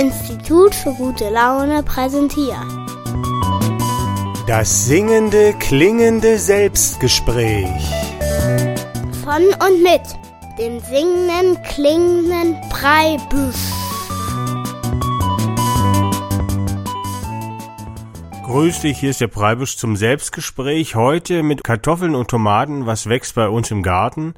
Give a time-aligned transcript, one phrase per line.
[0.00, 2.56] Institut für gute Laune präsentiert.
[4.46, 7.68] Das singende, klingende Selbstgespräch.
[9.22, 10.00] Von und mit
[10.58, 13.56] dem singenden, klingenden Breibüsch.
[18.46, 20.94] Grüß dich, hier ist der Preibisch zum Selbstgespräch.
[20.94, 24.32] Heute mit Kartoffeln und Tomaten, was wächst bei uns im Garten.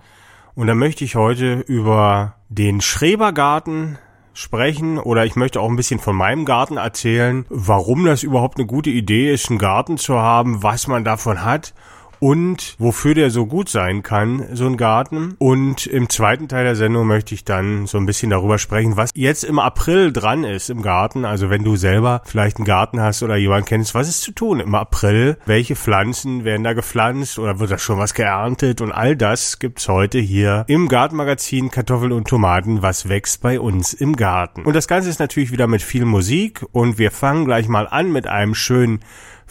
[0.57, 3.99] Und da möchte ich heute über den Schrebergarten
[4.35, 8.67] sprechen oder ich möchte auch ein bisschen von meinem Garten erzählen, warum das überhaupt eine
[8.67, 11.75] gute Idee ist, einen Garten zu haben, was man davon hat
[12.23, 15.35] und wofür der so gut sein kann, so ein Garten.
[15.39, 19.11] Und im zweiten Teil der Sendung möchte ich dann so ein bisschen darüber sprechen, was
[19.17, 21.25] jetzt im April dran ist im Garten.
[21.25, 24.61] Also wenn du selber vielleicht einen Garten hast oder jemanden kennst, was ist zu tun
[24.61, 25.37] im April?
[25.47, 28.81] Welche Pflanzen werden da gepflanzt oder wird da schon was geerntet?
[28.81, 33.95] Und all das gibt's heute hier im Gartenmagazin Kartoffeln und Tomaten, was wächst bei uns
[33.95, 34.63] im Garten.
[34.63, 38.13] Und das Ganze ist natürlich wieder mit viel Musik und wir fangen gleich mal an
[38.13, 39.01] mit einem schönen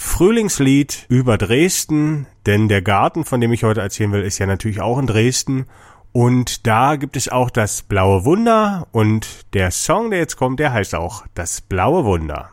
[0.04, 4.82] Frühlingslied über Dresden, denn der Garten, von dem ich heute erzählen will, ist ja natürlich
[4.82, 5.68] auch in Dresden.
[6.12, 10.74] Und da gibt es auch das blaue Wunder und der Song, der jetzt kommt, der
[10.74, 12.50] heißt auch das blaue Wunder.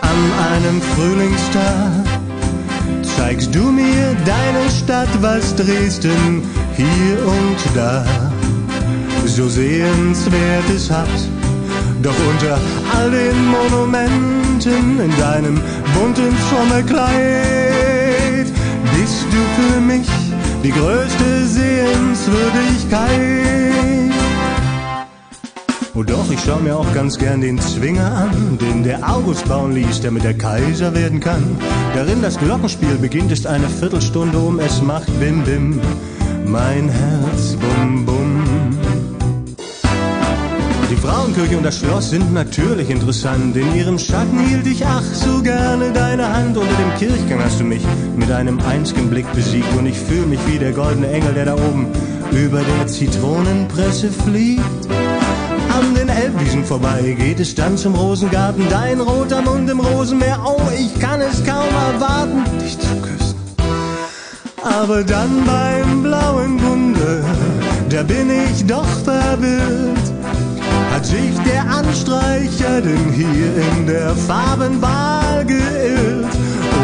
[0.00, 2.04] An einem Frühlingstag
[3.02, 6.44] zeigst du mir deine Stadt, was Dresden
[6.76, 8.06] hier und da
[9.26, 11.28] so sehenswertes hat
[12.02, 12.58] doch unter
[12.96, 15.60] all den Monumenten in deinem
[15.94, 18.46] bunten Sommerkleid
[18.96, 20.08] bist du für mich
[20.62, 24.12] die größte Sehenswürdigkeit.
[25.94, 29.72] Oh doch, ich schau mir auch ganz gern den Zwinger an, den der August bauen
[29.72, 31.58] ließ, damit er Kaiser werden kann.
[31.94, 35.80] Darin das Glockenspiel beginnt, ist eine Viertelstunde um, es macht Bim Bim,
[36.44, 37.56] mein Herz
[41.08, 43.56] Frauenkirche und das Schloss sind natürlich interessant.
[43.56, 46.54] In ihrem Schatten hielt ich ach so gerne deine Hand.
[46.54, 47.82] Unter dem Kirchgang hast du mich
[48.14, 49.74] mit einem einzigen Blick besiegt.
[49.78, 51.86] Und ich fühle mich wie der goldene Engel, der da oben
[52.30, 54.86] über der Zitronenpresse fliegt.
[55.78, 58.68] An den Elbwiesen vorbei geht es dann zum Rosengarten.
[58.68, 60.38] Dein roter Mund im Rosenmeer.
[60.44, 63.34] Oh, ich kann es kaum erwarten, dich zu küssen.
[64.62, 67.24] Aber dann beim blauen Wunder,
[67.88, 69.97] da bin ich doch verwirrt
[71.04, 76.34] sich der Anstreicher denn hier in der Farbenwahl geirrt?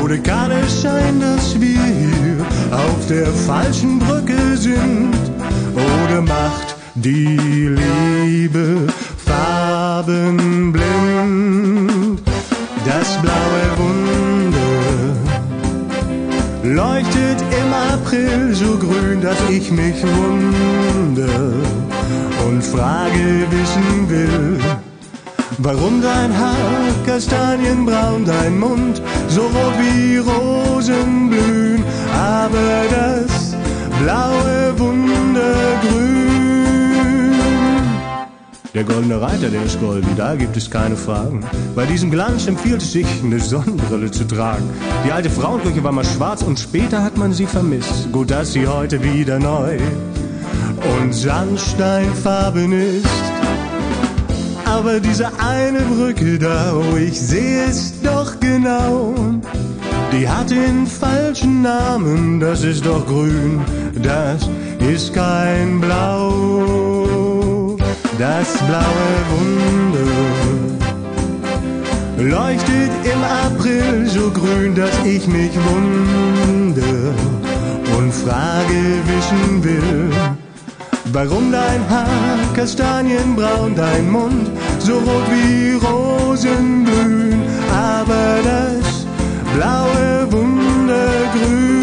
[0.02, 5.14] Oder kann es sein, dass wir hier auf der falschen Brücke sind?
[5.74, 8.86] Oder macht die Liebe
[9.24, 12.20] farbenblind?
[12.84, 14.60] Das blaue Wunder
[16.62, 21.83] leuchtet im April so grün, dass ich mich wundere
[22.46, 24.58] und Frage wissen will.
[25.58, 33.54] Warum dein Haar kastanienbraun, dein Mund so rot wie Rosen blühen, aber das
[34.02, 36.24] blaue Wundergrün.
[38.74, 41.44] Der goldene Reiter, der ist golden, da gibt es keine Fragen.
[41.76, 44.68] Bei diesem Glanz empfiehlt es sich, eine Sonnenbrille zu tragen.
[45.06, 48.10] Die alte Frauenkirche war mal schwarz und später hat man sie vermisst.
[48.10, 49.78] Gut, dass sie heute wieder neu
[50.92, 53.06] und Sandsteinfarben ist.
[54.64, 59.14] Aber diese eine Brücke da, oh, ich sehe es doch genau.
[60.12, 63.60] Die hat den falschen Namen, das ist doch grün,
[64.02, 67.76] das ist kein Blau.
[68.18, 70.04] Das blaue Wunder
[72.18, 77.12] leuchtet im April so grün, dass ich mich wundere
[77.98, 80.10] und Frage wissen will
[81.14, 89.06] Warum dein Haar kastanienbraun, dein Mund so rot wie Rosen blühen, aber das
[89.54, 91.76] blaue Wundergrün.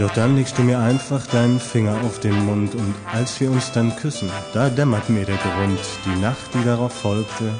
[0.00, 3.70] Doch dann legst du mir einfach deinen Finger auf den Mund und als wir uns
[3.70, 7.54] dann küssen, da dämmert mir der Grund, die Nacht, die darauf folgte,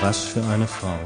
[0.00, 1.00] was für eine Frau.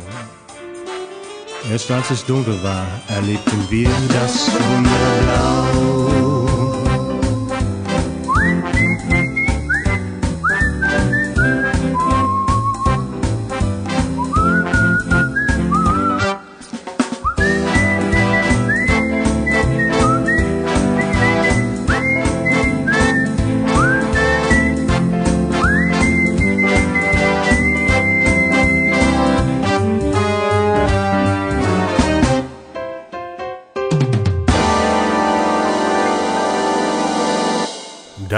[1.72, 6.17] Erst als es dunkel war, erlebten wir das Wunderblau.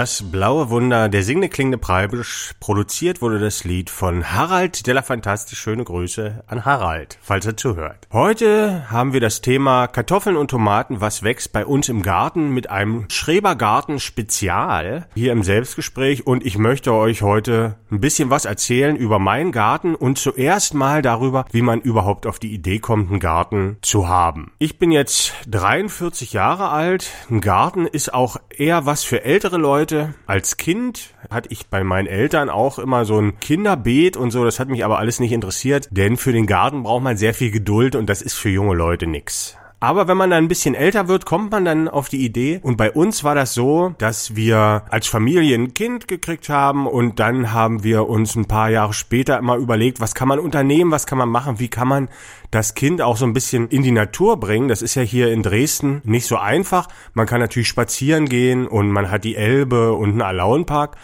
[0.01, 5.59] Das blaue Wunder, der singende klingende Preibisch, produziert wurde das Lied von Harald Della Fantastisch.
[5.59, 8.07] Schöne Grüße an Harald, falls er zuhört.
[8.11, 12.71] Heute haben wir das Thema Kartoffeln und Tomaten, was wächst bei uns im Garten mit
[12.71, 18.95] einem Schrebergarten Spezial hier im Selbstgespräch und ich möchte euch heute ein bisschen was erzählen
[18.95, 23.19] über meinen Garten und zuerst mal darüber, wie man überhaupt auf die Idee kommt, einen
[23.19, 24.53] Garten zu haben.
[24.57, 27.11] Ich bin jetzt 43 Jahre alt.
[27.29, 30.15] Ein Garten ist auch eher was für ältere Leute.
[30.31, 34.45] Als Kind hatte ich bei meinen Eltern auch immer so ein Kinderbeet und so.
[34.45, 37.51] Das hat mich aber alles nicht interessiert, denn für den Garten braucht man sehr viel
[37.51, 39.57] Geduld und das ist für junge Leute nix.
[39.83, 42.59] Aber wenn man dann ein bisschen älter wird, kommt man dann auf die Idee.
[42.61, 47.19] Und bei uns war das so, dass wir als Familie ein Kind gekriegt haben und
[47.19, 51.07] dann haben wir uns ein paar Jahre später immer überlegt, was kann man unternehmen, was
[51.07, 52.09] kann man machen, wie kann man
[52.51, 54.67] das Kind auch so ein bisschen in die Natur bringen.
[54.67, 56.87] Das ist ja hier in Dresden nicht so einfach.
[57.15, 60.95] Man kann natürlich spazieren gehen und man hat die Elbe und einen Alaunpark.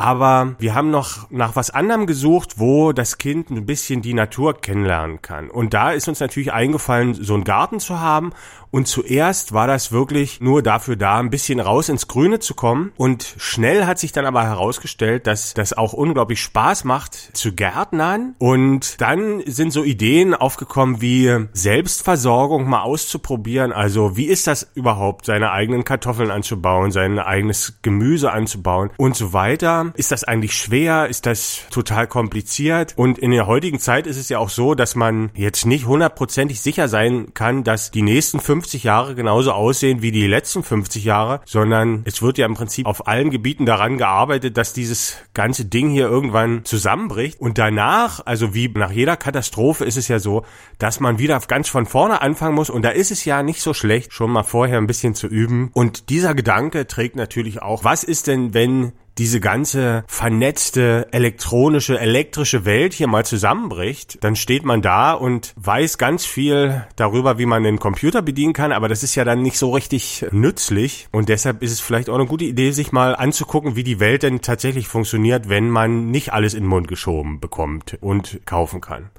[0.00, 4.58] Aber wir haben noch nach was anderem gesucht, wo das Kind ein bisschen die Natur
[4.58, 5.50] kennenlernen kann.
[5.50, 8.32] Und da ist uns natürlich eingefallen, so einen Garten zu haben
[8.72, 12.92] und zuerst war das wirklich nur dafür da, ein bisschen raus ins Grüne zu kommen.
[12.96, 18.36] Und schnell hat sich dann aber herausgestellt, dass das auch unglaublich Spaß macht zu gärtnern.
[18.38, 23.72] Und dann sind so Ideen aufgekommen wie Selbstversorgung mal auszuprobieren.
[23.72, 29.32] Also wie ist das überhaupt, seine eigenen Kartoffeln anzubauen, sein eigenes Gemüse anzubauen und so
[29.32, 29.89] weiter.
[29.94, 31.08] Ist das eigentlich schwer?
[31.08, 32.94] Ist das total kompliziert?
[32.96, 36.60] Und in der heutigen Zeit ist es ja auch so, dass man jetzt nicht hundertprozentig
[36.60, 41.02] sicher sein kann, dass die nächsten fünf 50 Jahre genauso aussehen wie die letzten 50
[41.02, 45.64] Jahre, sondern es wird ja im Prinzip auf allen Gebieten daran gearbeitet, dass dieses ganze
[45.64, 47.40] Ding hier irgendwann zusammenbricht.
[47.40, 50.44] Und danach, also wie nach jeder Katastrophe ist es ja so,
[50.78, 52.68] dass man wieder ganz von vorne anfangen muss.
[52.68, 55.70] Und da ist es ja nicht so schlecht, schon mal vorher ein bisschen zu üben.
[55.72, 62.64] Und dieser Gedanke trägt natürlich auch, was ist denn, wenn diese ganze vernetzte elektronische, elektrische
[62.64, 67.62] Welt hier mal zusammenbricht, dann steht man da und weiß ganz viel darüber, wie man
[67.62, 71.62] den Computer bedienen kann, aber das ist ja dann nicht so richtig nützlich und deshalb
[71.62, 74.88] ist es vielleicht auch eine gute Idee, sich mal anzugucken, wie die Welt denn tatsächlich
[74.88, 79.10] funktioniert, wenn man nicht alles in den Mund geschoben bekommt und kaufen kann.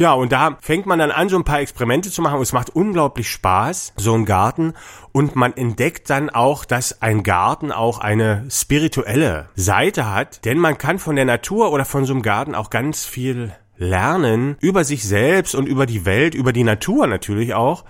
[0.00, 2.54] Ja, und da fängt man dann an, so ein paar Experimente zu machen und es
[2.54, 4.72] macht unglaublich Spaß, so ein Garten.
[5.12, 10.78] Und man entdeckt dann auch, dass ein Garten auch eine spirituelle Seite hat, denn man
[10.78, 15.04] kann von der Natur oder von so einem Garten auch ganz viel lernen über sich
[15.06, 17.84] selbst und über die Welt, über die Natur natürlich auch.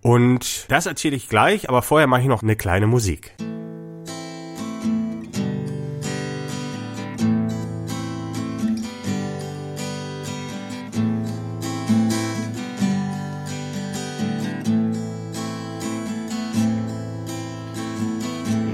[0.00, 3.34] Und das erzähle ich gleich, aber vorher mache ich noch eine kleine Musik.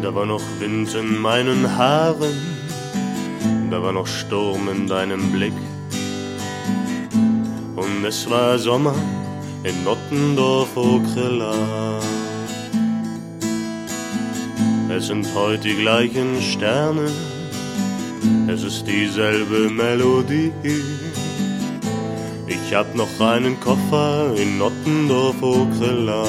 [0.09, 2.41] Da war noch Wind in meinen Haaren,
[3.71, 5.53] da war noch Sturm in deinem Blick.
[7.77, 8.95] Und es war Sommer
[9.65, 12.01] in Nottendorf Okrilla.
[14.89, 17.11] Es sind heute die gleichen Sterne,
[18.47, 20.53] es ist dieselbe Melodie.
[22.47, 26.25] Ich hab noch einen Koffer in Nottendorf Okrilla.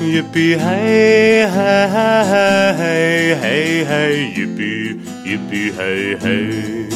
[0.00, 4.94] Yippee hey hey hey hey hey yippee
[5.26, 6.86] yippee hey hey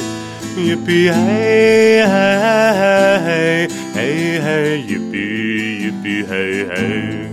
[0.56, 7.28] yippee hey hey hey hey yippee yippee hey hey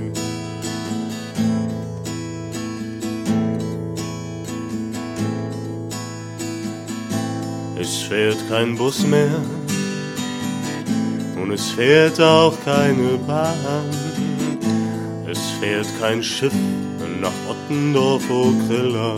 [7.80, 9.40] Es fährt kein Bus mehr
[11.42, 14.09] und es fährt auch keine Bahn.
[15.60, 16.54] Fährt kein Schiff
[17.22, 19.16] nach Ottendorf Okrilla.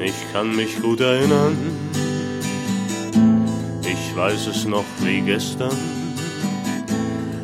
[0.00, 1.56] Ich kann mich gut erinnern,
[3.82, 5.76] ich weiß es noch wie gestern.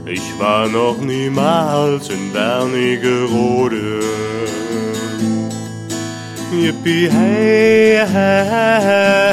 [0.07, 4.01] Ich war noch niemals in Bernigerode.
[6.53, 8.47] Yippie hey hey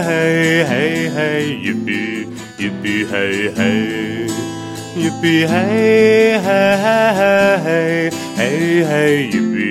[0.08, 2.28] hey hey hey yippie
[2.58, 4.19] yippie hey hey
[5.04, 6.76] yippie hey hey
[7.66, 9.70] hey hey hey yippie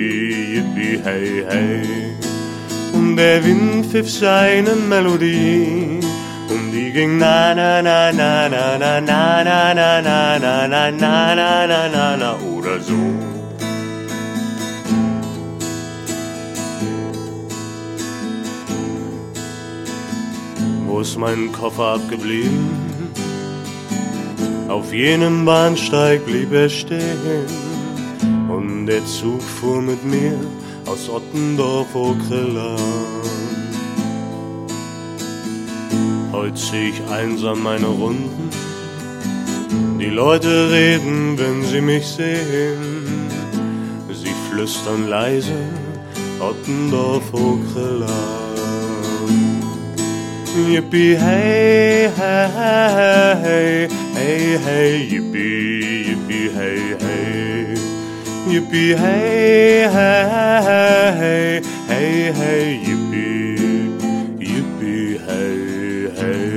[0.55, 2.13] yippie hey hey
[2.93, 5.99] und der Wind pfiff seine Melodie
[6.53, 10.67] und die ging na na na na na na na na na na na na
[10.67, 12.99] na na na na na oder so.
[20.87, 22.88] Wo ist mein Koffer abgeblieben?
[24.69, 27.47] Auf jenem Bahnsteig blieb er stehen.
[28.49, 30.37] und der Zug fuhr mit mir
[30.85, 32.75] aus Ottendorf Okrilla.
[36.31, 38.49] Heute zieh ich einsam meine Runden,
[39.99, 43.29] die Leute reden, wenn sie mich sehen.
[44.11, 45.61] Sie flüstern leise,
[46.39, 48.07] Ottendorf Okrilla.
[50.67, 53.98] Yippie hey hey hey hey
[54.29, 57.77] yippie yippie hey hey.
[58.51, 63.57] Yippie hey hey hey hey yippie
[64.39, 66.49] yippie hey hey.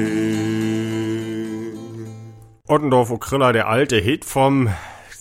[2.68, 4.68] Ottendorf Okrilla, der alte Hit vom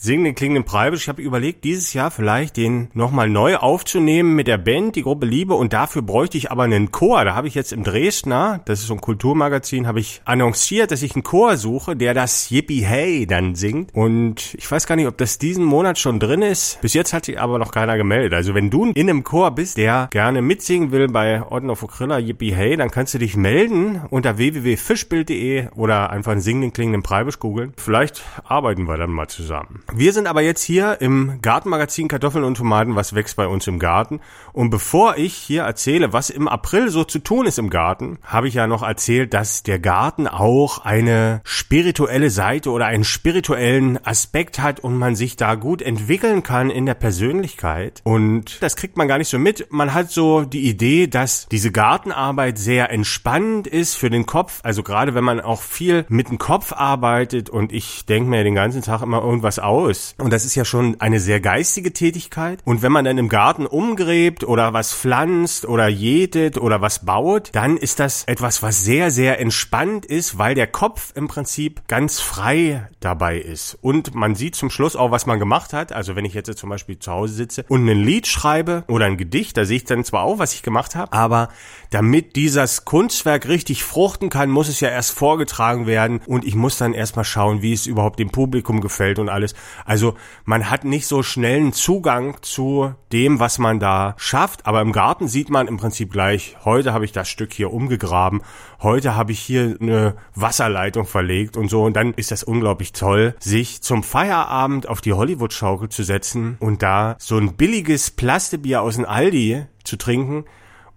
[0.01, 1.03] singenden klingenden Preibisch.
[1.03, 5.27] Ich habe überlegt, dieses Jahr vielleicht den nochmal neu aufzunehmen mit der Band, die Gruppe
[5.27, 5.53] Liebe.
[5.53, 7.24] Und dafür bräuchte ich aber einen Chor.
[7.24, 11.03] Da habe ich jetzt im Dresdner, das ist so ein Kulturmagazin, habe ich annonciert, dass
[11.03, 13.93] ich einen Chor suche, der das Yippie Hey dann singt.
[13.93, 16.81] Und ich weiß gar nicht, ob das diesen Monat schon drin ist.
[16.81, 18.34] Bis jetzt hat sich aber noch keiner gemeldet.
[18.34, 22.17] Also wenn du in einem Chor bist, der gerne mitsingen will bei Orden of Okrilla
[22.17, 27.38] Yippie Hey, dann kannst du dich melden unter www.fischbild.de oder einfach einen singenden klingenden Preibisch
[27.38, 27.74] googeln.
[27.77, 29.84] Vielleicht arbeiten wir dann mal zusammen.
[29.93, 33.77] Wir sind aber jetzt hier im Gartenmagazin Kartoffeln und Tomaten, was wächst bei uns im
[33.77, 34.21] Garten.
[34.53, 38.48] Und bevor ich hier erzähle, was im April so zu tun ist im Garten, habe
[38.48, 44.60] ich ja noch erzählt, dass der Garten auch eine spirituelle Seite oder einen spirituellen Aspekt
[44.60, 48.00] hat und man sich da gut entwickeln kann in der Persönlichkeit.
[48.05, 49.74] Und das kriegt man gar nicht so mit.
[49.74, 54.62] Man hat so die Idee, dass diese Gartenarbeit sehr entspannend ist für den Kopf.
[54.63, 58.55] Also gerade wenn man auch viel mit dem Kopf arbeitet und ich denke mir den
[58.55, 59.80] ganzen Tag immer irgendwas aus,
[60.17, 62.59] und das ist ja schon eine sehr geistige Tätigkeit.
[62.65, 67.50] Und wenn man dann im Garten umgräbt oder was pflanzt oder jätet oder was baut,
[67.53, 72.19] dann ist das etwas, was sehr, sehr entspannt ist, weil der Kopf im Prinzip ganz
[72.19, 73.77] frei dabei ist.
[73.81, 75.91] Und man sieht zum Schluss auch, was man gemacht hat.
[75.91, 79.17] Also wenn ich jetzt zum Beispiel zu Hause sitze und ein Lied schreibe oder ein
[79.17, 81.50] Gedicht, da sehe ich dann zwar auch, was ich gemacht habe, aber
[81.89, 86.77] damit dieses Kunstwerk richtig fruchten kann, muss es ja erst vorgetragen werden und ich muss
[86.77, 89.53] dann erstmal schauen, wie es überhaupt dem Publikum gefällt und alles.
[89.85, 94.91] Also man hat nicht so schnellen Zugang zu dem, was man da schafft, aber im
[94.91, 98.41] Garten sieht man im Prinzip gleich, heute habe ich das Stück hier umgegraben,
[98.81, 103.35] heute habe ich hier eine Wasserleitung verlegt und so und dann ist das unglaublich toll,
[103.39, 108.95] sich zum Feierabend auf die Hollywood-Schaukel zu setzen und da so ein billiges Plastebier aus
[108.95, 110.45] dem Aldi zu trinken,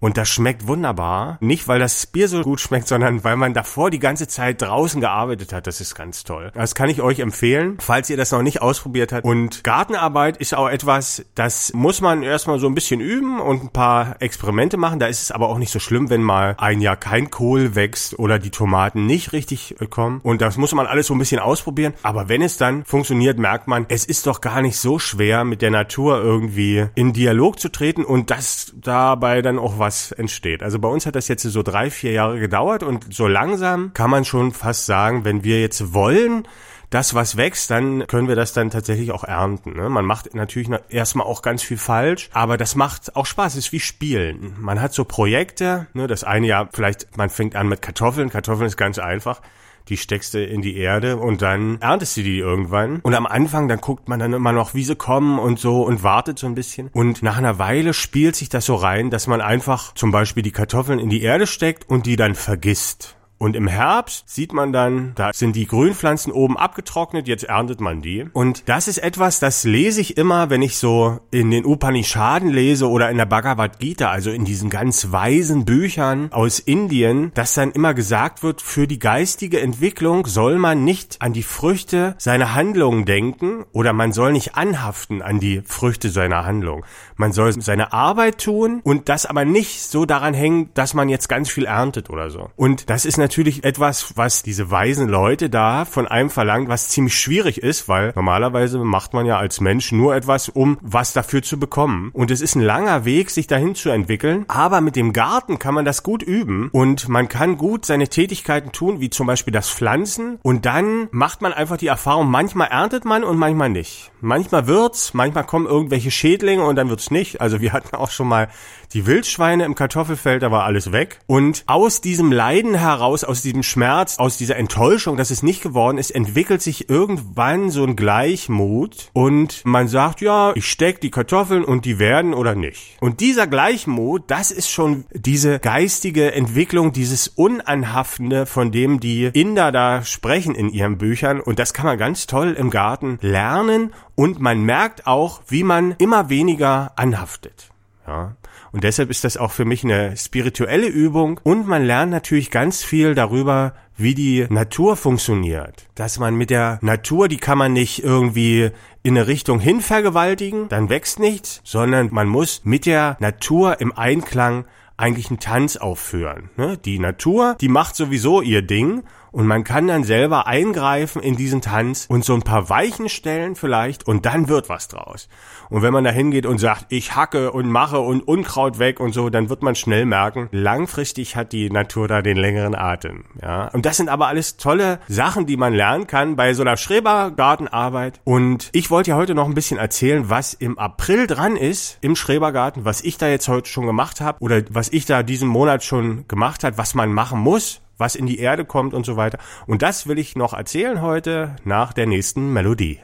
[0.05, 1.39] und das schmeckt wunderbar.
[1.41, 5.01] Nicht, weil das Bier so gut schmeckt, sondern weil man davor die ganze Zeit draußen
[5.01, 5.65] gearbeitet hat.
[5.65, 6.51] Das ist ganz toll.
[6.53, 9.25] Das kann ich euch empfehlen, falls ihr das noch nicht ausprobiert habt.
[9.25, 13.69] Und Gartenarbeit ist auch etwas, das muss man erstmal so ein bisschen üben und ein
[13.69, 14.99] paar Experimente machen.
[14.99, 18.19] Da ist es aber auch nicht so schlimm, wenn mal ein Jahr kein Kohl wächst
[18.19, 20.19] oder die Tomaten nicht richtig äh, kommen.
[20.21, 21.95] Und das muss man alles so ein bisschen ausprobieren.
[22.03, 25.63] Aber wenn es dann funktioniert, merkt man, es ist doch gar nicht so schwer, mit
[25.63, 30.61] der Natur irgendwie in Dialog zu treten und dass dabei dann auch was was entsteht.
[30.61, 34.09] Also bei uns hat das jetzt so drei, vier Jahre gedauert und so langsam kann
[34.09, 36.47] man schon fast sagen, wenn wir jetzt wollen,
[36.89, 39.75] das, was wächst, dann können wir das dann tatsächlich auch ernten.
[39.75, 39.89] Ne?
[39.89, 43.53] Man macht natürlich erstmal auch ganz viel falsch, aber das macht auch Spaß.
[43.53, 44.55] Es ist wie Spielen.
[44.59, 46.07] Man hat so Projekte, ne?
[46.07, 48.29] das eine Jahr vielleicht, man fängt an mit Kartoffeln.
[48.29, 49.41] Kartoffeln ist ganz einfach
[49.89, 52.99] die steckst du in die Erde und dann erntest du die irgendwann.
[53.01, 56.03] Und am Anfang, dann guckt man dann immer noch, wie sie kommen und so und
[56.03, 56.89] wartet so ein bisschen.
[56.93, 60.51] Und nach einer Weile spielt sich das so rein, dass man einfach zum Beispiel die
[60.51, 63.15] Kartoffeln in die Erde steckt und die dann vergisst.
[63.37, 68.01] Und im Herbst sieht man dann, da sind die Grünpflanzen oben abgetrocknet, jetzt erntet man
[68.01, 68.25] die.
[68.31, 72.89] Und das ist etwas, das lese ich immer, wenn ich so in den Upanishaden lese
[72.89, 77.71] oder in der Bhagavad Gita, also in diesen ganz weisen Büchern aus Indien, dass dann
[77.71, 83.05] immer gesagt wird, für die geistige Entwicklung soll man nicht an die Früchte seiner Handlungen
[83.05, 86.85] denken oder man soll nicht anhaften an die Früchte seiner Handlung.
[87.17, 91.27] Man soll seine Arbeit tun und das aber nicht so daran hängen, dass man jetzt
[91.27, 92.49] ganz viel erntet oder so.
[92.55, 97.19] Und das ist natürlich etwas, was diese weisen Leute da von einem verlangt, was ziemlich
[97.19, 101.57] schwierig ist, weil normalerweise macht man ja als Mensch nur etwas, um was dafür zu
[101.57, 102.11] bekommen.
[102.13, 104.45] Und es ist ein langer Weg, sich dahin zu entwickeln.
[104.47, 108.71] Aber mit dem Garten kann man das gut üben und man kann gut seine Tätigkeiten
[108.71, 110.37] tun, wie zum Beispiel das Pflanzen.
[110.43, 114.11] Und dann macht man einfach die Erfahrung, manchmal erntet man und manchmal nicht.
[114.21, 117.41] Manchmal wird's, manchmal kommen irgendwelche Schädlinge und dann wird's nicht.
[117.41, 118.49] Also wir hatten auch schon mal
[118.95, 121.19] die Wildschweine im Kartoffelfeld, da war alles weg.
[121.27, 125.97] Und aus diesem Leiden heraus, aus diesem Schmerz, aus dieser Enttäuschung, dass es nicht geworden
[125.97, 131.65] ist, entwickelt sich irgendwann so ein Gleichmut und man sagt, ja, ich steck die Kartoffeln
[131.65, 132.97] und die werden oder nicht.
[133.01, 139.73] Und dieser Gleichmut, das ist schon diese geistige Entwicklung, dieses Unanhaftende, von dem die Inder
[139.73, 141.41] da sprechen in ihren Büchern.
[141.41, 145.95] Und das kann man ganz toll im Garten lernen und man merkt auch, wie man
[145.97, 147.74] immer weniger anhaftet.
[148.07, 148.35] Ja.
[148.71, 152.83] Und deshalb ist das auch für mich eine spirituelle Übung und man lernt natürlich ganz
[152.83, 155.87] viel darüber, wie die Natur funktioniert.
[155.95, 158.71] Dass man mit der Natur, die kann man nicht irgendwie
[159.03, 163.97] in eine Richtung hin vergewaltigen, dann wächst nichts, sondern man muss mit der Natur im
[163.97, 164.65] Einklang
[164.97, 166.49] eigentlich einen Tanz aufführen.
[166.55, 166.77] Ne?
[166.77, 171.61] Die Natur, die macht sowieso ihr Ding und man kann dann selber eingreifen in diesen
[171.61, 175.27] Tanz und so ein paar Weichen stellen vielleicht und dann wird was draus.
[175.69, 179.13] Und wenn man da hingeht und sagt, ich hacke und mache und Unkraut weg und
[179.13, 183.25] so, dann wird man schnell merken, langfristig hat die Natur da den längeren Atem.
[183.41, 186.77] Ja, und das sind aber alles tolle Sachen, die man lernen kann bei so einer
[186.77, 188.19] Schrebergartenarbeit.
[188.23, 192.15] Und ich wollte ja heute noch ein bisschen erzählen, was im April dran ist im
[192.15, 195.83] Schrebergarten, was ich da jetzt heute schon gemacht habe oder was ich da diesen Monat
[195.83, 199.37] schon gemacht habe, was man machen muss, was in die Erde kommt und so weiter.
[199.67, 202.99] Und das will ich noch erzählen heute nach der nächsten Melodie.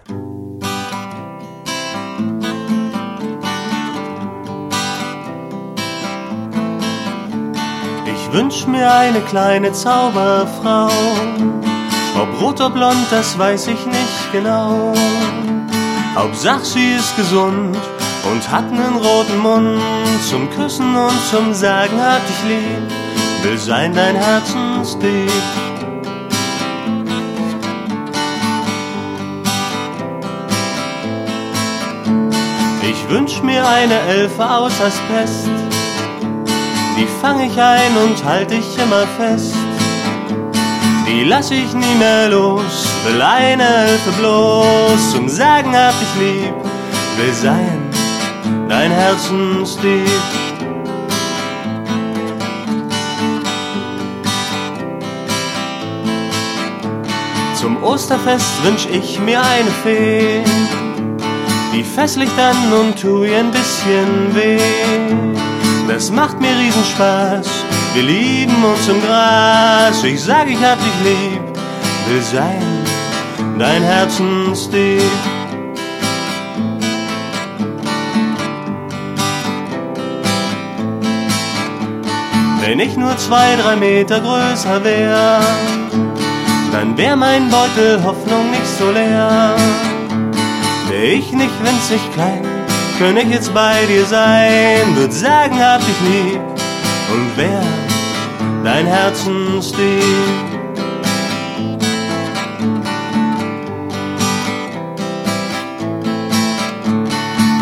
[8.31, 10.89] Wünsch mir eine kleine Zauberfrau.
[12.21, 14.93] Ob rot oder blond, das weiß ich nicht genau.
[16.15, 17.77] Hauptsache sie ist gesund
[18.31, 19.81] und hat nen roten Mund.
[20.29, 23.01] Zum Küssen und zum Sagen hat dich lieb
[23.43, 25.31] will sein dein Herzensdieb.
[32.83, 35.49] Ich wünsch mir eine Elfe aus Asbest,
[37.01, 39.55] die fang ich ein und halt ich immer fest.
[41.07, 46.53] Die lass ich nie mehr los, will eine Elfe bloß zum Sagen hab ich lieb,
[47.17, 47.81] will sein
[48.69, 50.07] dein Herzensdieb.
[57.55, 60.43] Zum Osterfest wünsch ich mir eine Fee,
[61.73, 65.40] die festlich dann und tu ihr ein bisschen weh.
[65.87, 67.47] Das macht mir Riesenspaß,
[67.93, 70.03] wir lieben uns im Gras.
[70.03, 71.41] Ich sag, ich hab dich lieb,
[72.07, 72.81] will sein
[73.61, 75.01] dein Herzensdieb.
[82.61, 85.41] Wenn ich nur zwei, drei Meter größer wär,
[86.71, 89.55] dann wär mein Beutel Hoffnung nicht so leer.
[90.87, 92.45] Wär ich nicht winzig klein,
[93.01, 96.39] könnte ich jetzt bei dir sein, würd sagen, hab dich lieb
[97.11, 97.63] und wär
[98.63, 100.03] dein Herzensdieb.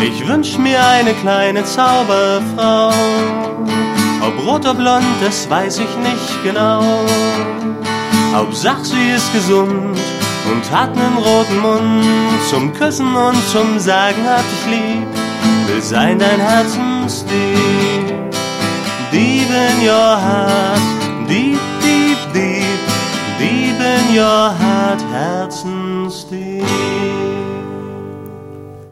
[0.02, 2.92] Ich wünsch mir eine kleine Zauberfrau,
[4.20, 6.84] ob rot oder blond, das weiß ich nicht genau.
[8.34, 9.98] Hauptsache sie ist gesund
[10.52, 12.04] und hat nen roten Mund.
[12.50, 15.19] Zum Küssen und zum Sagen hab dich lieb,
[15.80, 17.28] will sein dein Herzensdieb.
[19.12, 20.80] Deep in your heart,
[21.28, 22.80] deep, deep, deep,
[23.38, 27.09] deep in your heart, Herzensdieb.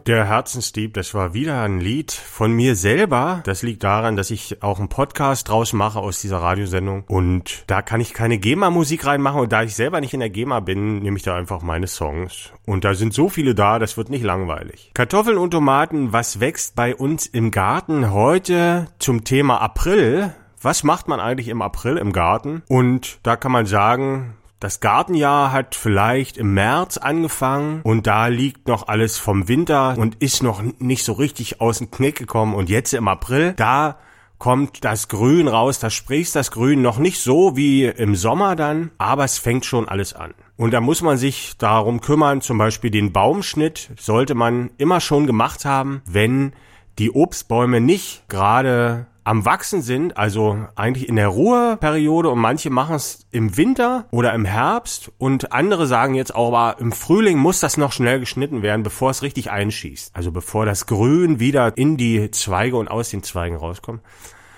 [0.08, 3.42] Der Herzensdieb, das war wieder ein Lied von mir selber.
[3.44, 7.04] Das liegt daran, dass ich auch einen Podcast draus mache aus dieser Radiosendung.
[7.08, 9.42] Und da kann ich keine GEMA-Musik reinmachen.
[9.42, 12.52] Und da ich selber nicht in der GEMA bin, nehme ich da einfach meine Songs.
[12.64, 14.92] Und da sind so viele da, das wird nicht langweilig.
[14.94, 18.10] Kartoffeln und Tomaten, was wächst bei uns im Garten?
[18.10, 20.34] Heute zum Thema April.
[20.62, 22.62] Was macht man eigentlich im April im Garten?
[22.66, 28.66] Und da kann man sagen, das Gartenjahr hat vielleicht im März angefangen und da liegt
[28.66, 32.54] noch alles vom Winter und ist noch nicht so richtig aus dem Knick gekommen.
[32.54, 33.98] Und jetzt im April, da
[34.38, 38.90] kommt das Grün raus, da sprießt das Grün noch nicht so wie im Sommer dann,
[38.98, 40.34] aber es fängt schon alles an.
[40.56, 45.26] Und da muss man sich darum kümmern, zum Beispiel den Baumschnitt sollte man immer schon
[45.26, 46.52] gemacht haben, wenn
[46.98, 52.94] die Obstbäume nicht gerade am Wachsen sind, also eigentlich in der Ruheperiode und manche machen
[52.94, 57.60] es im Winter oder im Herbst und andere sagen jetzt auch, aber im Frühling muss
[57.60, 60.16] das noch schnell geschnitten werden, bevor es richtig einschießt.
[60.16, 64.00] Also bevor das Grün wieder in die Zweige und aus den Zweigen rauskommt.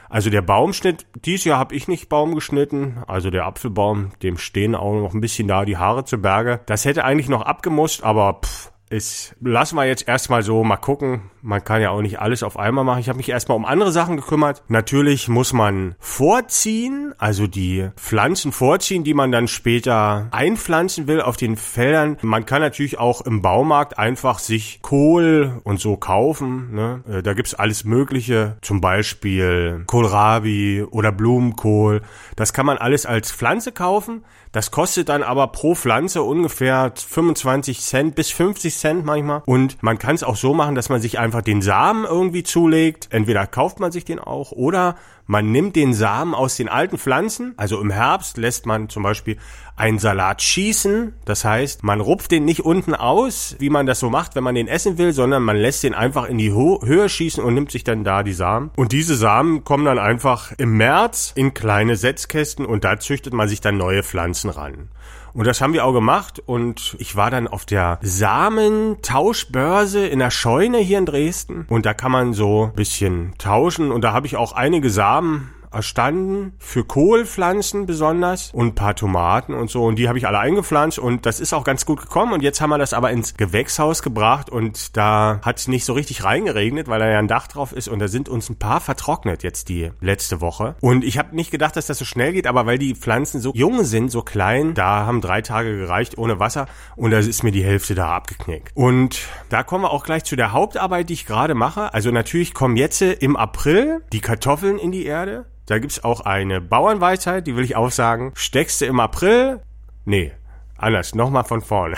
[0.09, 4.77] Also der Baumschnitt, dieses Jahr habe ich nicht Baum geschnitten, also der Apfelbaum, dem stehen
[4.77, 6.61] auch noch ein bisschen da die Haare zu Berge.
[6.67, 11.31] Das hätte eigentlich noch abgemusst, aber pff, ist, lassen wir jetzt erstmal so mal gucken.
[11.43, 13.01] Man kann ja auch nicht alles auf einmal machen.
[13.01, 14.63] Ich habe mich erstmal um andere Sachen gekümmert.
[14.69, 21.37] Natürlich muss man vorziehen, also die Pflanzen vorziehen, die man dann später einpflanzen will auf
[21.37, 22.19] den Feldern.
[22.23, 26.75] Man kann natürlich auch im Baumarkt einfach sich Kohl und so kaufen.
[26.75, 27.03] Ne?
[27.09, 32.03] Äh, da gibt's alles Mögliche, zum Beispiel Kohlrabi oder Blumenkohl.
[32.35, 34.25] Das kann man alles als Pflanze kaufen.
[34.53, 39.43] Das kostet dann aber pro Pflanze ungefähr 25 Cent bis 50 Cent manchmal.
[39.47, 43.09] Und man kann es auch so machen, dass man sich einfach den Samen irgendwie zulegt.
[43.11, 47.55] Entweder kauft man sich den auch oder man nimmt den Samen aus den alten Pflanzen.
[47.57, 49.37] Also im Herbst lässt man zum Beispiel
[49.81, 51.15] einen Salat schießen.
[51.25, 54.55] Das heißt, man rupft den nicht unten aus, wie man das so macht, wenn man
[54.55, 57.73] den essen will, sondern man lässt den einfach in die Ho Höhe schießen und nimmt
[57.73, 58.71] sich dann da die Samen.
[58.77, 63.49] Und diese Samen kommen dann einfach im März in kleine Setzkästen und da züchtet man
[63.49, 64.91] sich dann neue Pflanzen ran.
[65.33, 70.31] Und das haben wir auch gemacht und ich war dann auf der Samentauschbörse in der
[70.31, 74.37] Scheune hier in Dresden und da kann man so bisschen tauschen und da habe ich
[74.37, 79.85] auch einige Samen erstanden für Kohlpflanzen besonders und paar Tomaten und so.
[79.85, 82.33] Und die habe ich alle eingepflanzt und das ist auch ganz gut gekommen.
[82.33, 85.93] Und jetzt haben wir das aber ins Gewächshaus gebracht und da hat es nicht so
[85.93, 87.89] richtig reingeregnet, weil da ja ein Dach drauf ist.
[87.89, 90.75] Und da sind uns ein paar vertrocknet jetzt die letzte Woche.
[90.81, 93.53] Und ich habe nicht gedacht, dass das so schnell geht, aber weil die Pflanzen so
[93.55, 96.67] jung sind, so klein, da haben drei Tage gereicht ohne Wasser.
[96.97, 98.73] Und da ist mir die Hälfte da abgeknickt.
[98.75, 101.95] Und da kommen wir auch gleich zu der Hauptarbeit, die ich gerade mache.
[101.95, 105.47] Also natürlich kommen jetzt im April die Kartoffeln in die Erde.
[105.71, 108.33] Da gibt's auch eine Bauernweisheit, die will ich auch sagen.
[108.35, 109.61] Steckst du im April?
[110.05, 110.33] Nee,
[110.83, 111.97] anders, nochmal von vorne.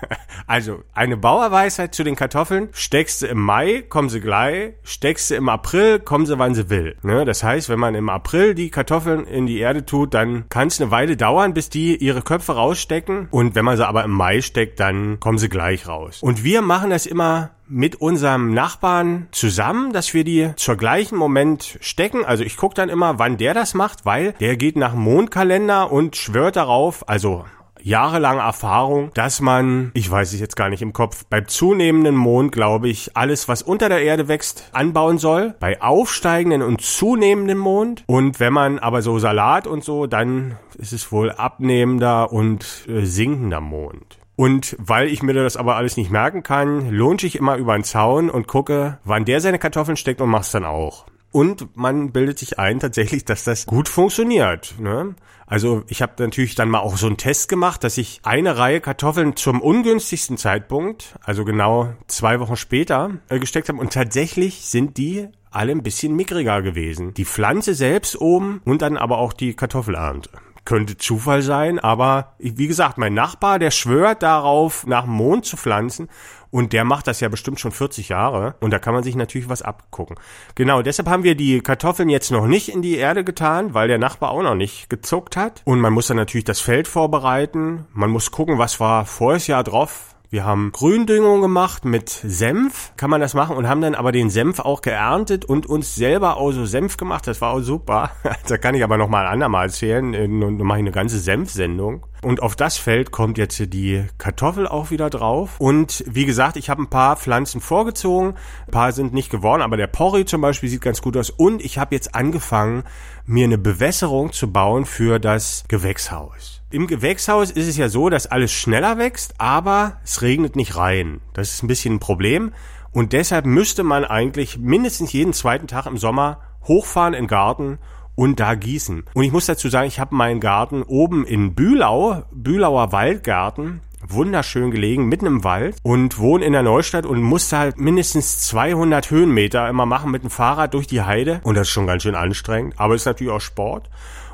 [0.46, 2.68] also, eine Bauerweisheit zu den Kartoffeln.
[2.72, 4.74] Steckst du im Mai, kommen sie gleich.
[4.82, 6.96] Steckst du im April, kommen sie, wann sie will.
[7.02, 7.24] Ne?
[7.24, 10.80] Das heißt, wenn man im April die Kartoffeln in die Erde tut, dann kann es
[10.80, 13.28] eine Weile dauern, bis die ihre Köpfe rausstecken.
[13.30, 16.22] Und wenn man sie aber im Mai steckt, dann kommen sie gleich raus.
[16.22, 21.78] Und wir machen das immer mit unserem Nachbarn zusammen, dass wir die zur gleichen Moment
[21.80, 22.24] stecken.
[22.24, 26.16] Also ich gucke dann immer, wann der das macht, weil der geht nach Mondkalender und
[26.16, 27.44] schwört darauf, also
[27.82, 32.52] jahrelange Erfahrung, dass man, ich weiß es jetzt gar nicht im Kopf, beim zunehmenden Mond,
[32.52, 35.54] glaube ich, alles, was unter der Erde wächst, anbauen soll.
[35.60, 38.04] Bei aufsteigenden und zunehmendem Mond.
[38.06, 43.04] Und wenn man aber so Salat und so, dann ist es wohl abnehmender und äh,
[43.04, 44.18] sinkender Mond.
[44.36, 47.82] Und weil ich mir das aber alles nicht merken kann, lohnt sich immer über den
[47.82, 51.06] Zaun und gucke, wann der seine Kartoffeln steckt und mach's dann auch.
[51.30, 54.74] Und man bildet sich ein tatsächlich, dass das gut funktioniert.
[54.78, 55.14] Ne?
[55.46, 58.80] Also ich habe natürlich dann mal auch so einen Test gemacht, dass ich eine Reihe
[58.80, 63.78] Kartoffeln zum ungünstigsten Zeitpunkt, also genau zwei Wochen später, äh, gesteckt habe.
[63.78, 67.14] Und tatsächlich sind die alle ein bisschen mickriger gewesen.
[67.14, 70.30] Die Pflanze selbst oben und dann aber auch die Kartoffelernte
[70.68, 75.56] könnte Zufall sein, aber wie gesagt, mein Nachbar, der schwört darauf, nach dem Mond zu
[75.56, 76.10] pflanzen.
[76.50, 78.54] Und der macht das ja bestimmt schon 40 Jahre.
[78.60, 80.16] Und da kann man sich natürlich was abgucken.
[80.56, 83.96] Genau, deshalb haben wir die Kartoffeln jetzt noch nicht in die Erde getan, weil der
[83.96, 85.62] Nachbar auch noch nicht gezuckt hat.
[85.64, 89.64] Und man muss dann natürlich das Feld vorbereiten, man muss gucken, was war voriges Jahr
[89.64, 94.12] drauf, wir haben Gründüngung gemacht mit Senf, kann man das machen und haben dann aber
[94.12, 97.26] den Senf auch geerntet und uns selber auch so Senf gemacht.
[97.26, 98.10] Das war auch super.
[98.46, 102.04] da kann ich aber noch mal ein andermal erzählen und mache ich eine ganze Senfsendung.
[102.20, 105.58] Und auf das Feld kommt jetzt die Kartoffel auch wieder drauf.
[105.58, 108.34] Und wie gesagt, ich habe ein paar Pflanzen vorgezogen.
[108.66, 111.30] Ein paar sind nicht geworden, aber der Porree zum Beispiel sieht ganz gut aus.
[111.30, 112.84] Und ich habe jetzt angefangen,
[113.24, 116.57] mir eine Bewässerung zu bauen für das Gewächshaus.
[116.70, 121.22] Im Gewächshaus ist es ja so, dass alles schneller wächst, aber es regnet nicht rein.
[121.32, 122.52] Das ist ein bisschen ein Problem.
[122.92, 127.78] Und deshalb müsste man eigentlich mindestens jeden zweiten Tag im Sommer hochfahren in den Garten
[128.16, 129.04] und da gießen.
[129.14, 134.70] Und ich muss dazu sagen, ich habe meinen Garten oben in Bühlau, Bühlauer Waldgarten, wunderschön
[134.70, 139.68] gelegen, mitten im Wald und wohne in der Neustadt und musste halt mindestens 200 Höhenmeter
[139.70, 142.74] immer machen mit dem Fahrrad durch die Heide und das ist schon ganz schön anstrengend,
[142.76, 143.88] aber ist natürlich auch Sport.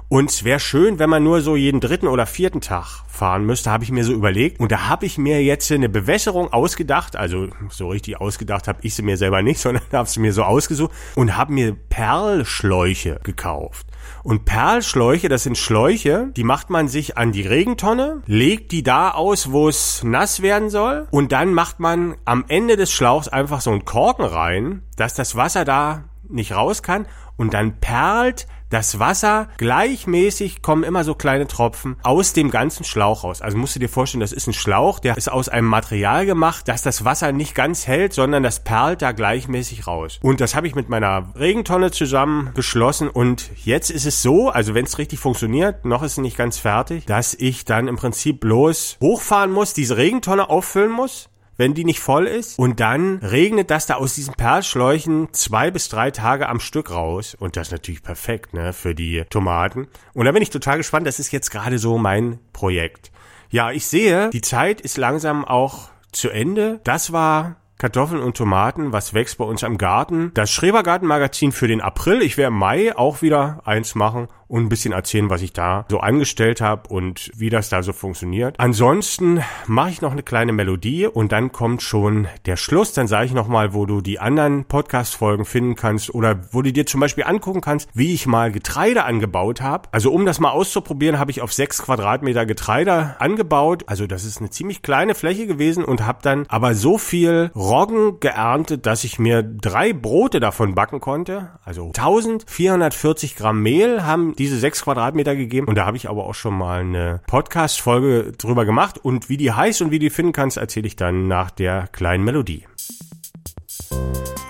[0.08, 3.70] Und es wäre schön, wenn man nur so jeden dritten oder vierten Tag fahren müsste,
[3.70, 4.60] habe ich mir so überlegt.
[4.60, 7.16] Und da habe ich mir jetzt eine Bewässerung ausgedacht.
[7.16, 10.42] Also so richtig ausgedacht habe ich sie mir selber nicht, sondern habe sie mir so
[10.42, 13.86] ausgesucht und habe mir Perlschläuche gekauft.
[14.22, 19.10] Und Perlschläuche, das sind Schläuche, die macht man sich an die Regentonne, legt die da
[19.10, 21.08] aus, wo es nass werden soll.
[21.10, 25.36] Und dann macht man am Ende des Schlauchs einfach so einen Korken rein, dass das
[25.36, 27.06] Wasser da nicht raus kann.
[27.36, 33.24] Und dann perlt das Wasser gleichmäßig kommen immer so kleine Tropfen aus dem ganzen Schlauch
[33.24, 33.42] raus.
[33.42, 36.68] Also musst du dir vorstellen, das ist ein Schlauch, der ist aus einem Material gemacht,
[36.68, 40.18] dass das Wasser nicht ganz hält, sondern das perlt da gleichmäßig raus.
[40.22, 44.74] Und das habe ich mit meiner Regentonne zusammen geschlossen und jetzt ist es so, also
[44.74, 48.40] wenn es richtig funktioniert, noch ist es nicht ganz fertig, dass ich dann im Prinzip
[48.40, 52.58] bloß hochfahren muss, diese Regentonne auffüllen muss wenn die nicht voll ist.
[52.58, 57.34] Und dann regnet das da aus diesen Perlschläuchen zwei bis drei Tage am Stück raus.
[57.38, 59.88] Und das ist natürlich perfekt, ne, für die Tomaten.
[60.12, 61.06] Und da bin ich total gespannt.
[61.06, 63.12] Das ist jetzt gerade so mein Projekt.
[63.50, 66.80] Ja, ich sehe, die Zeit ist langsam auch zu Ende.
[66.84, 70.30] Das war Kartoffeln und Tomaten, was wächst bei uns am Garten.
[70.34, 72.22] Das Schrebergarten-Magazin für den April.
[72.22, 75.86] Ich werde im Mai auch wieder eins machen und ein bisschen erzählen, was ich da
[75.90, 78.56] so angestellt habe und wie das da so funktioniert.
[78.58, 82.92] Ansonsten mache ich noch eine kleine Melodie und dann kommt schon der Schluss.
[82.92, 86.86] Dann sage ich nochmal, wo du die anderen Podcast-Folgen finden kannst oder wo du dir
[86.86, 89.88] zum Beispiel angucken kannst, wie ich mal Getreide angebaut habe.
[89.92, 93.84] Also um das mal auszuprobieren, habe ich auf sechs Quadratmeter Getreide angebaut.
[93.86, 98.20] Also das ist eine ziemlich kleine Fläche gewesen und habe dann aber so viel Roggen
[98.20, 101.50] geerntet, dass ich mir drei Brote davon backen konnte.
[101.64, 105.66] Also 1440 Gramm Mehl haben diese sechs Quadratmeter gegeben.
[105.68, 108.98] Und da habe ich aber auch schon mal eine Podcast-Folge drüber gemacht.
[108.98, 112.24] Und wie die heißt und wie die finden kannst, erzähle ich dann nach der kleinen
[112.24, 112.66] Melodie.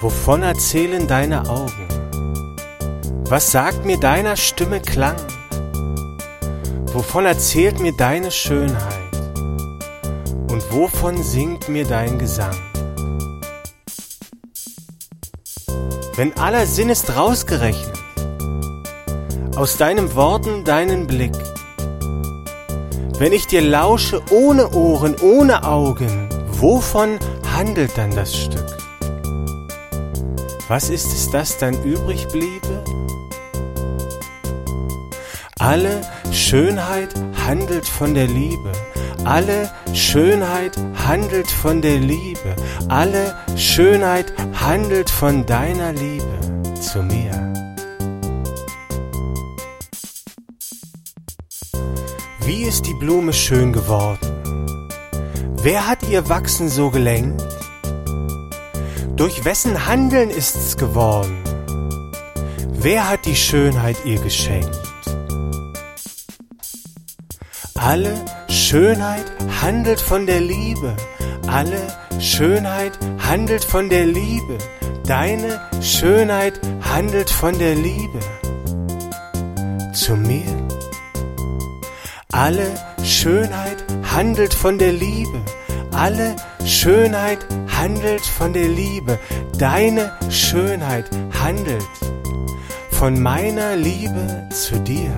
[0.01, 1.89] Wovon erzählen deine Augen?
[3.29, 5.17] Was sagt mir deiner Stimme Klang?
[6.93, 9.17] Wovon erzählt mir deine Schönheit?
[10.51, 12.55] Und wovon singt mir dein Gesang?
[16.17, 18.04] Wenn aller Sinn ist rausgerechnet,
[19.57, 21.35] aus deinen Worten deinen Blick,
[23.19, 27.19] wenn ich dir lausche ohne Ohren, ohne Augen, wovon
[27.55, 28.77] handelt dann das Stück?
[30.69, 32.85] Was ist es, das dann übrig bliebe?
[35.61, 37.15] Alle Schönheit
[37.47, 38.73] handelt von der Liebe.
[39.25, 42.57] Alle Schönheit handelt von der Liebe.
[42.89, 47.54] Alle Schönheit handelt von deiner Liebe zu mir.
[52.47, 54.89] Wie ist die Blume schön geworden?
[55.63, 57.43] Wer hat ihr Wachsen so gelenkt?
[59.17, 61.39] Durch wessen Handeln ist's geworden?
[62.69, 64.79] Wer hat die Schönheit ihr geschenkt?
[67.77, 68.15] Alle
[68.49, 69.25] Schönheit
[69.63, 70.95] handelt von der Liebe.
[71.47, 71.81] Alle
[72.21, 74.59] Schönheit handelt von der Liebe.
[75.07, 78.21] Deine Schönheit handelt von der Liebe.
[79.95, 80.64] Zu mir.
[82.37, 85.41] Alle Schönheit handelt von der Liebe.
[85.93, 86.35] Alle
[86.67, 89.21] Schönheit handelt von der Liebe.
[89.57, 91.87] Deine Schönheit handelt
[92.91, 95.17] von meiner Liebe zu dir.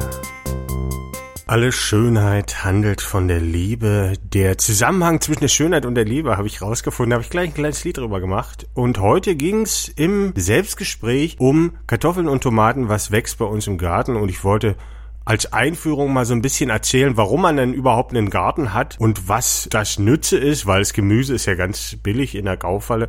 [1.46, 4.12] Alle Schönheit handelt von der Liebe.
[4.22, 7.54] Der Zusammenhang zwischen der Schönheit und der Liebe habe ich rausgefunden, habe ich gleich ein
[7.54, 8.66] kleines Lied drüber gemacht.
[8.74, 13.78] Und heute ging es im Selbstgespräch um Kartoffeln und Tomaten, was wächst bei uns im
[13.78, 14.16] Garten.
[14.16, 14.76] Und ich wollte
[15.26, 19.28] als Einführung mal so ein bisschen erzählen, warum man denn überhaupt einen Garten hat und
[19.28, 23.08] was das Nütze ist, weil das Gemüse ist ja ganz billig in der Gaufalle.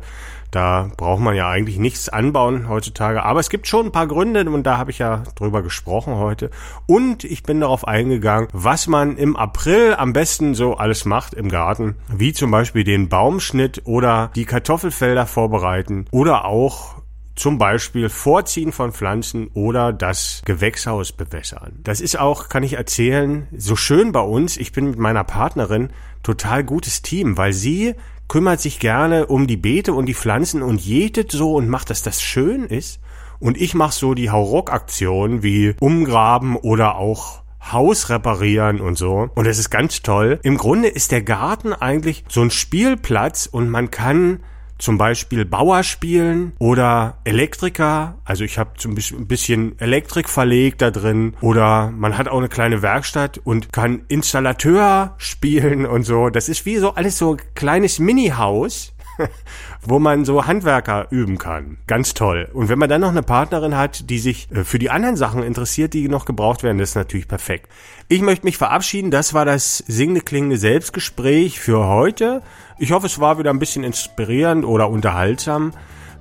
[0.50, 3.22] Da braucht man ja eigentlich nichts anbauen heutzutage.
[3.22, 6.50] Aber es gibt schon ein paar Gründe und da habe ich ja drüber gesprochen heute.
[6.86, 11.48] Und ich bin darauf eingegangen, was man im April am besten so alles macht im
[11.50, 11.96] Garten.
[12.08, 16.97] Wie zum Beispiel den Baumschnitt oder die Kartoffelfelder vorbereiten oder auch
[17.38, 21.78] zum Beispiel Vorziehen von Pflanzen oder das Gewächshaus bewässern.
[21.84, 24.56] Das ist auch, kann ich erzählen, so schön bei uns.
[24.56, 25.90] Ich bin mit meiner Partnerin
[26.22, 27.94] total gutes Team, weil sie
[28.26, 32.02] kümmert sich gerne um die Beete und die Pflanzen und jätet so und macht, dass
[32.02, 33.00] das schön ist.
[33.38, 39.30] Und ich mache so die Hauruck-Aktionen wie umgraben oder auch Haus reparieren und so.
[39.34, 40.40] Und es ist ganz toll.
[40.42, 44.40] Im Grunde ist der Garten eigentlich so ein Spielplatz und man kann
[44.78, 48.18] zum Beispiel Bauer spielen oder Elektriker.
[48.24, 51.34] Also ich habe zum Beispiel ein bisschen Elektrik verlegt da drin.
[51.40, 56.30] Oder man hat auch eine kleine Werkstatt und kann Installateur spielen und so.
[56.30, 58.94] Das ist wie so alles so kleines Mini-Haus
[59.82, 61.78] wo man so Handwerker üben kann.
[61.86, 62.48] Ganz toll.
[62.52, 65.42] Und wenn man dann noch eine Partnerin hat, die sich äh, für die anderen Sachen
[65.42, 67.68] interessiert, die noch gebraucht werden, das ist natürlich perfekt.
[68.08, 69.10] Ich möchte mich verabschieden.
[69.10, 72.42] Das war das singende klingende Selbstgespräch für heute.
[72.78, 75.72] Ich hoffe, es war wieder ein bisschen inspirierend oder unterhaltsam.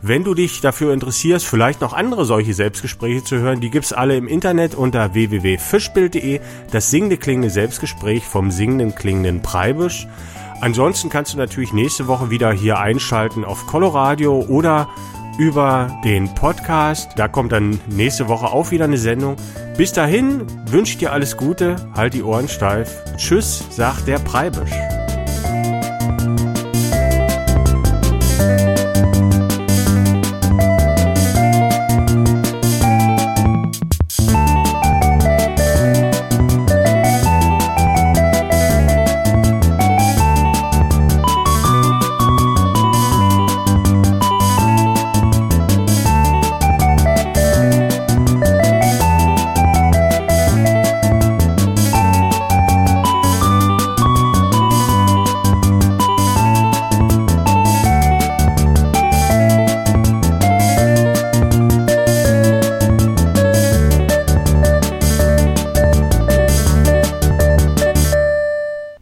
[0.01, 4.15] Wenn du dich dafür interessierst, vielleicht noch andere solche Selbstgespräche zu hören, die gibt's alle
[4.15, 6.39] im Internet unter www.fischbild.de.
[6.71, 10.07] Das singende klingende Selbstgespräch vom singenden klingenden Preibisch.
[10.62, 14.89] Ansonsten kannst du natürlich nächste Woche wieder hier einschalten auf Coloradio oder
[15.38, 17.12] über den Podcast.
[17.15, 19.36] Da kommt dann nächste Woche auch wieder eine Sendung.
[19.78, 23.04] Bis dahin wünsche ich dir alles Gute, halt die Ohren steif.
[23.17, 24.96] Tschüss, sagt der Preibisch.